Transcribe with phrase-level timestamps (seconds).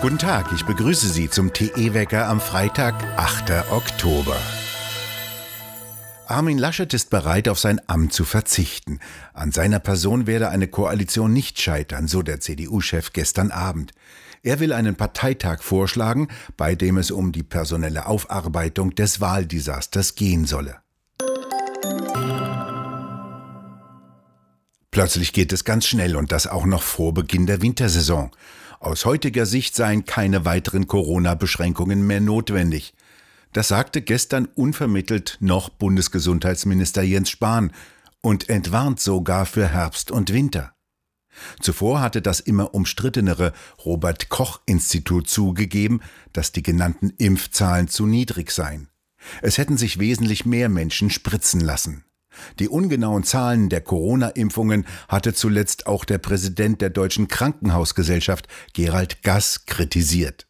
[0.00, 3.70] Guten Tag, ich begrüße Sie zum TE-Wecker am Freitag, 8.
[3.72, 4.36] Oktober.
[6.28, 9.00] Armin Laschet ist bereit, auf sein Amt zu verzichten.
[9.32, 13.92] An seiner Person werde eine Koalition nicht scheitern, so der CDU-Chef gestern Abend.
[14.42, 20.44] Er will einen Parteitag vorschlagen, bei dem es um die personelle Aufarbeitung des Wahldesasters gehen
[20.44, 20.76] solle.
[24.96, 28.30] Plötzlich geht es ganz schnell und das auch noch vor Beginn der Wintersaison.
[28.80, 32.94] Aus heutiger Sicht seien keine weiteren Corona-Beschränkungen mehr notwendig.
[33.52, 37.72] Das sagte gestern unvermittelt noch Bundesgesundheitsminister Jens Spahn
[38.22, 40.72] und entwarnt sogar für Herbst und Winter.
[41.60, 43.52] Zuvor hatte das immer umstrittenere
[43.84, 46.00] Robert Koch Institut zugegeben,
[46.32, 48.88] dass die genannten Impfzahlen zu niedrig seien.
[49.42, 52.06] Es hätten sich wesentlich mehr Menschen spritzen lassen.
[52.58, 59.66] Die ungenauen Zahlen der Corona-Impfungen hatte zuletzt auch der Präsident der Deutschen Krankenhausgesellschaft Gerald Gass
[59.66, 60.46] kritisiert.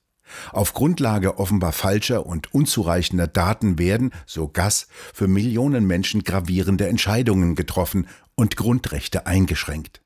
[0.53, 7.55] Auf Grundlage offenbar falscher und unzureichender Daten werden, so Gass, für Millionen Menschen gravierende Entscheidungen
[7.55, 10.03] getroffen und Grundrechte eingeschränkt.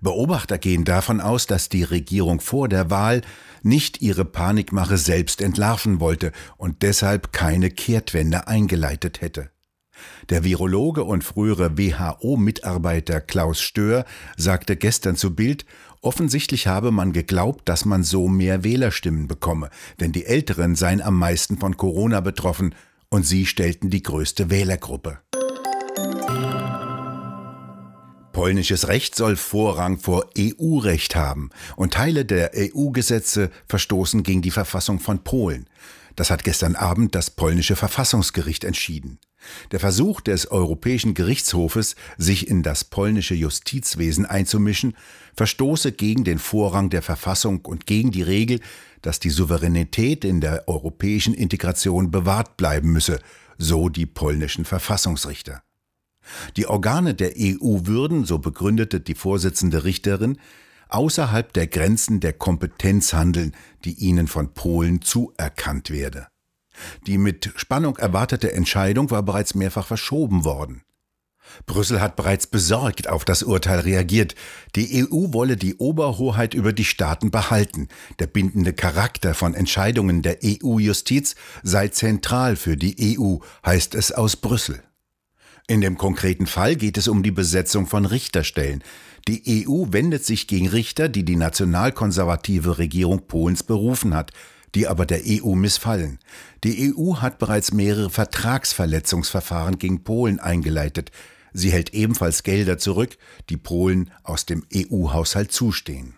[0.00, 3.22] Beobachter gehen davon aus, dass die Regierung vor der Wahl
[3.62, 9.50] nicht ihre Panikmache selbst entlarven wollte und deshalb keine Kehrtwende eingeleitet hätte.
[10.28, 14.04] Der Virologe und frühere WHO-Mitarbeiter Klaus Stör
[14.36, 15.64] sagte gestern zu Bild,
[16.00, 21.18] offensichtlich habe man geglaubt, dass man so mehr Wählerstimmen bekomme, denn die Älteren seien am
[21.18, 22.74] meisten von Corona betroffen
[23.08, 25.18] und sie stellten die größte Wählergruppe.
[28.36, 35.00] Polnisches Recht soll Vorrang vor EU-Recht haben und Teile der EU-Gesetze verstoßen gegen die Verfassung
[35.00, 35.70] von Polen.
[36.16, 39.18] Das hat gestern Abend das polnische Verfassungsgericht entschieden.
[39.70, 44.96] Der Versuch des Europäischen Gerichtshofes, sich in das polnische Justizwesen einzumischen,
[45.36, 48.60] verstoße gegen den Vorrang der Verfassung und gegen die Regel,
[49.02, 53.20] dass die Souveränität in der europäischen Integration bewahrt bleiben müsse,
[53.58, 55.62] so die polnischen Verfassungsrichter.
[56.56, 60.38] Die Organe der EU würden, so begründete die Vorsitzende Richterin,
[60.88, 63.52] außerhalb der Grenzen der Kompetenz handeln,
[63.84, 66.28] die ihnen von Polen zuerkannt werde.
[67.06, 70.82] Die mit Spannung erwartete Entscheidung war bereits mehrfach verschoben worden.
[71.64, 74.34] Brüssel hat bereits besorgt auf das Urteil reagiert.
[74.74, 77.88] Die EU wolle die Oberhoheit über die Staaten behalten.
[78.18, 84.36] Der bindende Charakter von Entscheidungen der EU-Justiz sei zentral für die EU, heißt es aus
[84.36, 84.82] Brüssel.
[85.68, 88.84] In dem konkreten Fall geht es um die Besetzung von Richterstellen.
[89.26, 94.30] Die EU wendet sich gegen Richter, die die nationalkonservative Regierung Polens berufen hat,
[94.76, 96.20] die aber der EU missfallen.
[96.62, 101.10] Die EU hat bereits mehrere Vertragsverletzungsverfahren gegen Polen eingeleitet.
[101.52, 103.16] Sie hält ebenfalls Gelder zurück,
[103.50, 106.14] die Polen aus dem EU-Haushalt zustehen.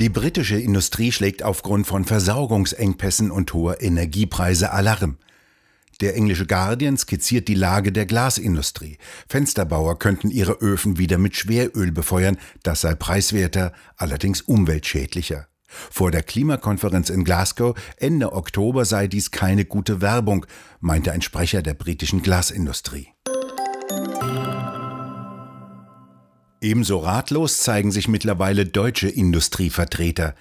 [0.00, 5.18] Die britische Industrie schlägt aufgrund von Versorgungsengpässen und hoher Energiepreise Alarm.
[6.00, 8.96] Der englische Guardian skizziert die Lage der Glasindustrie.
[9.28, 15.48] Fensterbauer könnten ihre Öfen wieder mit Schweröl befeuern, das sei preiswerter, allerdings umweltschädlicher.
[15.66, 20.46] Vor der Klimakonferenz in Glasgow Ende Oktober sei dies keine gute Werbung,
[20.80, 23.08] meinte ein Sprecher der britischen Glasindustrie.
[26.60, 30.34] Ebenso ratlos zeigen sich mittlerweile deutsche Industrievertreter.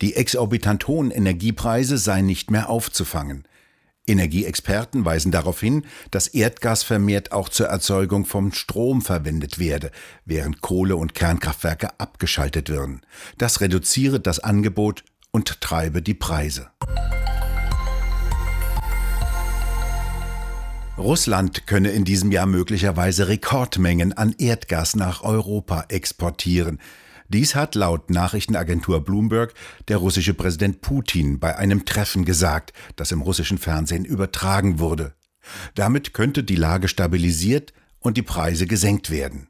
[0.00, 3.46] Die exorbitant hohen Energiepreise seien nicht mehr aufzufangen.
[4.06, 9.90] Energieexperten weisen darauf hin, dass Erdgas vermehrt auch zur Erzeugung von Strom verwendet werde,
[10.24, 13.02] während Kohle- und Kernkraftwerke abgeschaltet würden.
[13.36, 16.70] Das reduziere das Angebot und treibe die Preise.
[20.98, 26.80] Russland könne in diesem Jahr möglicherweise Rekordmengen an Erdgas nach Europa exportieren.
[27.28, 29.54] Dies hat laut Nachrichtenagentur Bloomberg
[29.86, 35.14] der russische Präsident Putin bei einem Treffen gesagt, das im russischen Fernsehen übertragen wurde.
[35.76, 39.48] Damit könnte die Lage stabilisiert und die Preise gesenkt werden.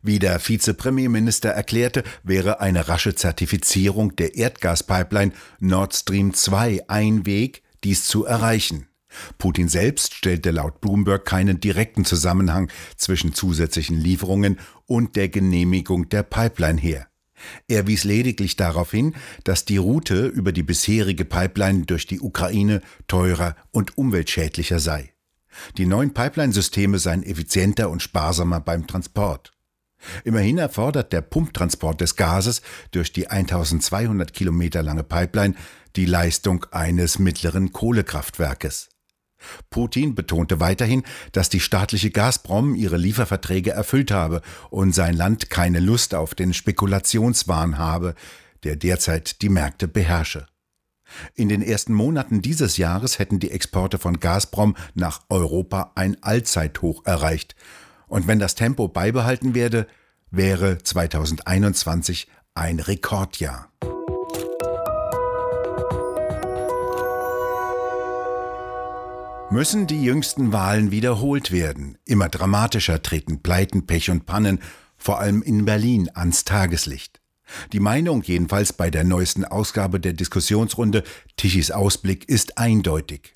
[0.00, 7.62] Wie der Vizepremierminister erklärte, wäre eine rasche Zertifizierung der Erdgaspipeline Nord Stream 2 ein Weg,
[7.82, 8.88] dies zu erreichen.
[9.38, 16.22] Putin selbst stellte laut Bloomberg keinen direkten Zusammenhang zwischen zusätzlichen Lieferungen und der Genehmigung der
[16.22, 17.08] Pipeline her.
[17.68, 22.80] Er wies lediglich darauf hin, dass die Route über die bisherige Pipeline durch die Ukraine
[23.06, 25.12] teurer und umweltschädlicher sei.
[25.76, 29.52] Die neuen Pipeline-Systeme seien effizienter und sparsamer beim Transport.
[30.24, 32.62] Immerhin erfordert der Pumptransport des Gases
[32.92, 35.54] durch die 1200 Kilometer lange Pipeline
[35.96, 38.90] die Leistung eines mittleren Kohlekraftwerkes.
[39.70, 45.80] Putin betonte weiterhin, dass die staatliche Gazprom ihre Lieferverträge erfüllt habe und sein Land keine
[45.80, 48.14] Lust auf den Spekulationswahn habe,
[48.64, 50.46] der derzeit die Märkte beherrsche.
[51.34, 57.06] In den ersten Monaten dieses Jahres hätten die Exporte von Gazprom nach Europa ein Allzeithoch
[57.06, 57.54] erreicht.
[58.06, 59.86] Und wenn das Tempo beibehalten werde,
[60.30, 63.70] wäre 2021 ein Rekordjahr.
[69.50, 71.96] Müssen die jüngsten Wahlen wiederholt werden?
[72.04, 74.58] Immer dramatischer treten Pleiten, Pech und Pannen,
[74.98, 77.22] vor allem in Berlin, ans Tageslicht.
[77.72, 81.02] Die Meinung jedenfalls bei der neuesten Ausgabe der Diskussionsrunde
[81.38, 83.32] Tichys Ausblick ist eindeutig.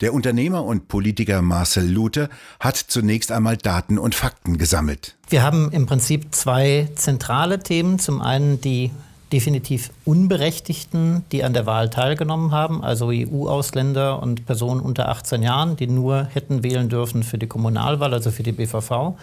[0.00, 2.28] Der Unternehmer und Politiker Marcel Lute
[2.60, 5.16] hat zunächst einmal Daten und Fakten gesammelt.
[5.28, 7.98] Wir haben im Prinzip zwei zentrale Themen.
[7.98, 8.92] Zum einen die
[9.32, 15.76] definitiv Unberechtigten, die an der Wahl teilgenommen haben, also EU-Ausländer und Personen unter 18 Jahren,
[15.76, 19.16] die nur hätten wählen dürfen für die Kommunalwahl, also für die BVV,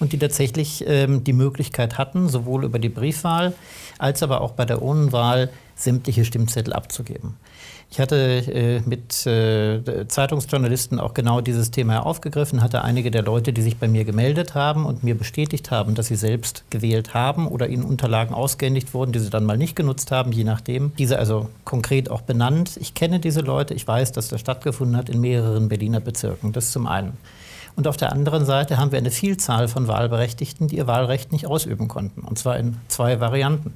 [0.00, 3.54] und die tatsächlich ähm, die Möglichkeit hatten, sowohl über die Briefwahl
[3.98, 7.36] als aber auch bei der Urnenwahl sämtliche Stimmzettel abzugeben.
[7.90, 13.52] Ich hatte äh, mit äh, Zeitungsjournalisten auch genau dieses Thema aufgegriffen, hatte einige der Leute,
[13.52, 17.46] die sich bei mir gemeldet haben und mir bestätigt haben, dass sie selbst gewählt haben
[17.46, 20.92] oder ihnen Unterlagen ausgehändigt wurden, die sie dann mal nicht genutzt haben, je nachdem.
[20.98, 22.76] Diese also konkret auch benannt.
[22.80, 26.52] Ich kenne diese Leute, ich weiß, dass das stattgefunden hat in mehreren Berliner Bezirken.
[26.52, 27.16] Das zum einen.
[27.76, 31.46] Und auf der anderen Seite haben wir eine Vielzahl von Wahlberechtigten, die ihr Wahlrecht nicht
[31.46, 32.22] ausüben konnten.
[32.22, 33.74] Und zwar in zwei Varianten.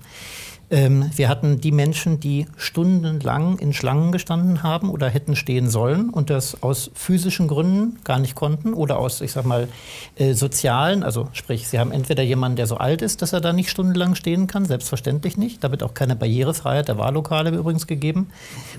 [0.70, 6.11] Ähm, wir hatten die Menschen, die stundenlang in Schlangen gestanden haben oder hätten stehen sollen
[6.11, 9.67] und das aus physischen Gründen gar nicht konnten oder aus, ich sag mal,
[10.14, 11.02] äh, sozialen.
[11.02, 14.14] Also sprich, sie haben entweder jemanden, der so alt ist, dass er da nicht stundenlang
[14.14, 15.64] stehen kann, selbstverständlich nicht.
[15.64, 18.28] Da wird auch keine Barrierefreiheit der Wahllokale übrigens gegeben.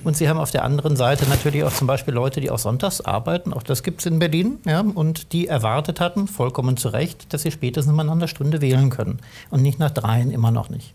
[0.05, 3.01] Und sie haben auf der anderen Seite natürlich auch zum Beispiel Leute, die auch sonntags
[3.01, 3.51] arbeiten.
[3.51, 4.59] Auch das gibt es in Berlin.
[4.65, 8.61] Ja, und die erwartet hatten, vollkommen zu Recht, dass sie spätestens mal nach einer Stunde
[8.61, 9.19] wählen können.
[9.49, 10.93] Und nicht nach dreien immer noch nicht.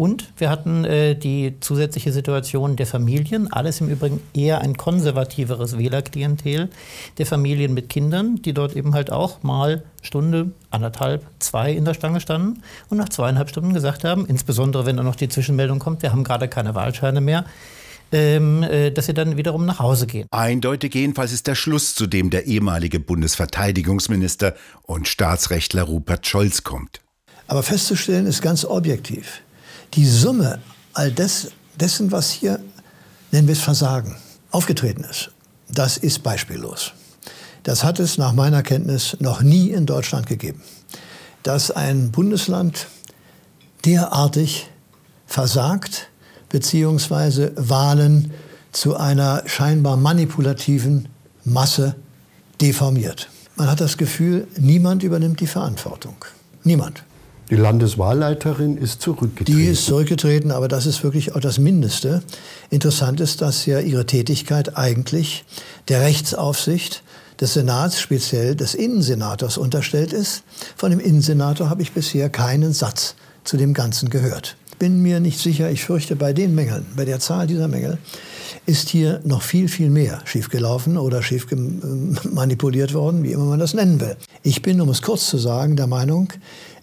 [0.00, 5.76] Und wir hatten äh, die zusätzliche Situation der Familien, alles im Übrigen eher ein konservativeres
[5.76, 6.70] Wählerklientel
[7.18, 11.92] der Familien mit Kindern, die dort eben halt auch mal Stunde, anderthalb, zwei in der
[11.92, 16.00] Stange standen und nach zweieinhalb Stunden gesagt haben, insbesondere wenn dann noch die Zwischenmeldung kommt,
[16.00, 17.44] wir haben gerade keine Wahlscheine mehr,
[18.10, 20.26] ähm, äh, dass sie dann wiederum nach Hause gehen.
[20.30, 27.02] Eindeutig jedenfalls ist der Schluss, zu dem der ehemalige Bundesverteidigungsminister und Staatsrechtler Rupert Scholz kommt.
[27.48, 29.42] Aber festzustellen ist ganz objektiv
[29.94, 30.60] die Summe
[30.92, 32.60] all des, dessen, was hier,
[33.32, 34.16] nennen wir es Versagen,
[34.50, 35.30] aufgetreten ist,
[35.68, 36.92] das ist beispiellos.
[37.62, 40.62] Das hat es nach meiner Kenntnis noch nie in Deutschland gegeben.
[41.42, 42.86] Dass ein Bundesland
[43.84, 44.68] derartig
[45.26, 46.08] versagt,
[46.48, 48.32] beziehungsweise Wahlen
[48.72, 51.08] zu einer scheinbar manipulativen
[51.44, 51.96] Masse
[52.60, 53.28] deformiert.
[53.56, 56.16] Man hat das Gefühl, niemand übernimmt die Verantwortung.
[56.64, 57.02] Niemand.
[57.50, 59.58] Die Landeswahlleiterin ist zurückgetreten.
[59.58, 62.22] Die ist zurückgetreten, aber das ist wirklich auch das Mindeste.
[62.70, 65.44] Interessant ist, dass ja ihre Tätigkeit eigentlich
[65.88, 67.02] der Rechtsaufsicht
[67.40, 70.44] des Senats, speziell des Innensenators, unterstellt ist.
[70.76, 74.56] Von dem Innensenator habe ich bisher keinen Satz zu dem Ganzen gehört.
[74.78, 77.98] Bin mir nicht sicher, ich fürchte, bei den Mängeln, bei der Zahl dieser Mängel,
[78.66, 81.48] ist hier noch viel, viel mehr schiefgelaufen oder schief
[82.30, 84.16] manipuliert worden, wie immer man das nennen will.
[84.42, 86.32] Ich bin, um es kurz zu sagen, der Meinung,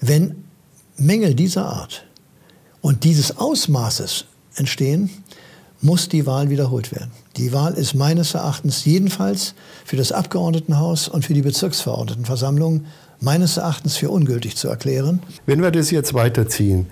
[0.01, 0.46] wenn
[0.97, 2.05] Mängel dieser Art
[2.81, 4.25] und dieses Ausmaßes
[4.55, 5.09] entstehen,
[5.81, 7.11] muss die Wahl wiederholt werden.
[7.37, 9.53] Die Wahl ist meines Erachtens jedenfalls
[9.85, 12.85] für das Abgeordnetenhaus und für die Bezirksverordnetenversammlung
[13.19, 15.21] meines Erachtens für ungültig zu erklären.
[15.45, 16.87] Wenn wir das jetzt weiterziehen,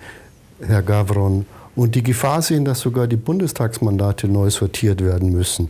[0.60, 5.68] Herr Gavron, und die Gefahr sehen, dass sogar die Bundestagsmandate neu sortiert werden müssen,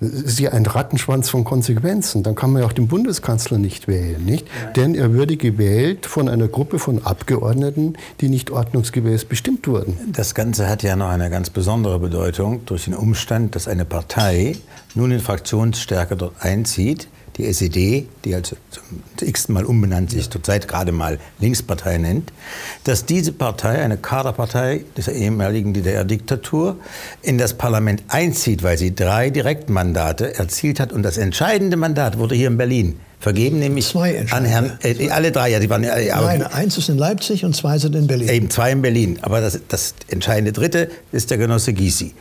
[0.00, 2.22] ist ja ein Rattenschwanz von Konsequenzen.
[2.22, 4.46] Dann kann man ja auch den Bundeskanzler nicht wählen, nicht?
[4.76, 9.98] Denn er würde gewählt von einer Gruppe von Abgeordneten, die nicht ordnungsgemäß bestimmt wurden.
[10.12, 14.56] Das Ganze hat ja noch eine ganz besondere Bedeutung durch den Umstand, dass eine Partei
[14.94, 18.82] nun in Fraktionsstärke dort einzieht, die SED, die also zum
[19.20, 22.32] x Mal umbenannt sich zurzeit gerade mal Linkspartei nennt,
[22.84, 26.76] dass diese Partei, eine Kaderpartei der ehemaligen DDR-Diktatur,
[27.22, 30.92] in das Parlament einzieht, weil sie drei Direktmandate erzielt hat.
[30.92, 35.50] Und das entscheidende Mandat wurde hier in Berlin vergeben, nämlich an Herrn, äh, alle drei,
[35.50, 38.28] ja, die waren äh, Nein, eins ist in Leipzig und zwei sind in Berlin.
[38.28, 39.18] Eben zwei in Berlin.
[39.22, 42.14] Aber das, das entscheidende dritte ist der Genosse Gysi.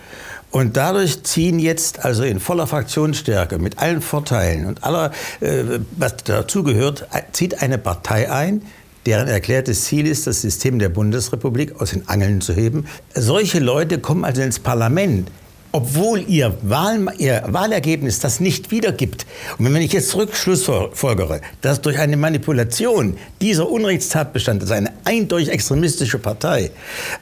[0.51, 5.11] Und dadurch ziehen jetzt also in voller Fraktionsstärke mit allen Vorteilen und aller,
[5.41, 5.63] äh,
[5.97, 8.61] was dazugehört, zieht eine Partei ein,
[9.05, 12.87] deren erklärtes Ziel ist, das System der Bundesrepublik aus den Angeln zu heben.
[13.13, 15.29] Solche Leute kommen also ins Parlament
[15.71, 19.27] obwohl ihr, Wahl, ihr Wahlergebnis das nicht wiedergibt.
[19.59, 25.49] Und wenn ich jetzt rückschlussfolgere, dass durch eine Manipulation dieser Unrechtstatbestand, das ist eine eindeutig
[25.49, 26.71] extremistische Partei,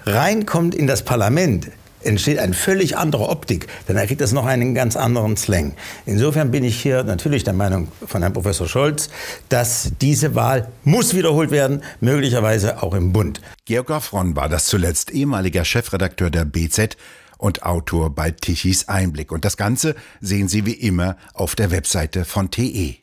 [0.06, 1.70] reinkommt in das Parlament,
[2.06, 5.74] entsteht eine völlig andere Optik, dann erkriegt das noch einen ganz anderen Slang.
[6.06, 9.10] Insofern bin ich hier natürlich der Meinung von Herrn Professor Scholz,
[9.50, 13.42] dass diese Wahl muss wiederholt werden, möglicherweise auch im Bund.
[13.66, 16.98] Georg Gaffron war das zuletzt ehemaliger Chefredakteur der BZ
[17.38, 19.32] und Autor bei Tichys Einblick.
[19.32, 22.96] Und das Ganze sehen Sie wie immer auf der Webseite von TE.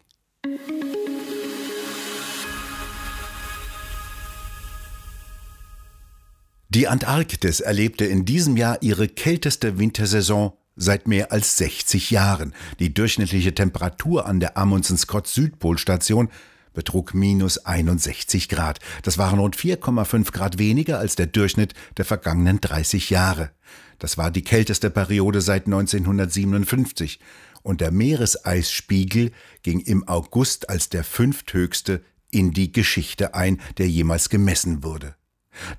[6.75, 12.55] Die Antarktis erlebte in diesem Jahr ihre kälteste Wintersaison seit mehr als 60 Jahren.
[12.79, 16.31] Die durchschnittliche Temperatur an der Amundsen-Scott Südpolstation
[16.73, 18.79] betrug minus 61 Grad.
[19.03, 23.51] Das waren rund 4,5 Grad weniger als der Durchschnitt der vergangenen 30 Jahre.
[23.99, 27.21] Das war die kälteste Periode seit 1957
[27.63, 34.31] und der Meereseisspiegel ging im August als der fünfthöchste in die Geschichte ein, der jemals
[34.31, 35.17] gemessen wurde.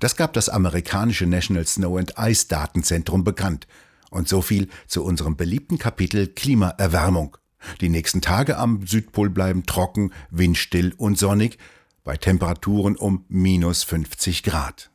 [0.00, 3.66] Das gab das amerikanische National Snow and Ice Datenzentrum bekannt.
[4.10, 7.36] Und so viel zu unserem beliebten Kapitel Klimaerwärmung.
[7.80, 11.58] Die nächsten Tage am Südpol bleiben trocken, windstill und sonnig,
[12.04, 14.90] bei Temperaturen um minus 50 Grad.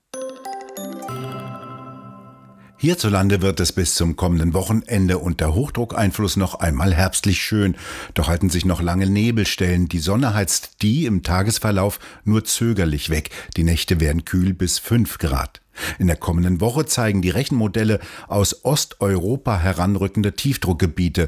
[2.82, 7.76] Hierzulande wird es bis zum kommenden Wochenende unter Hochdruckeinfluss noch einmal herbstlich schön,
[8.14, 9.90] doch halten sich noch lange Nebelstellen.
[9.90, 13.32] Die Sonne heizt die im Tagesverlauf nur zögerlich weg.
[13.58, 15.60] Die Nächte werden kühl bis 5 Grad.
[15.98, 21.28] In der kommenden Woche zeigen die Rechenmodelle aus Osteuropa heranrückende Tiefdruckgebiete,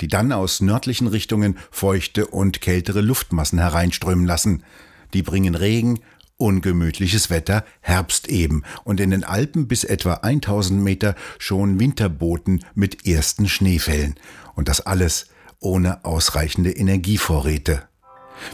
[0.00, 4.62] die dann aus nördlichen Richtungen feuchte und kältere Luftmassen hereinströmen lassen.
[5.14, 5.98] Die bringen Regen,
[6.42, 13.06] ungemütliches Wetter, Herbst eben und in den Alpen bis etwa 1000 Meter schon Winterboten mit
[13.06, 14.16] ersten Schneefällen.
[14.56, 15.26] Und das alles
[15.60, 17.84] ohne ausreichende Energievorräte.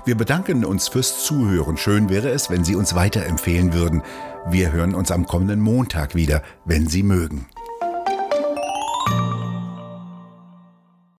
[0.05, 1.79] Wir bedanken uns fürs Zuhören.
[1.79, 4.03] Schön wäre es, wenn Sie uns weiterempfehlen würden.
[4.51, 7.47] Wir hören uns am kommenden Montag wieder, wenn Sie mögen.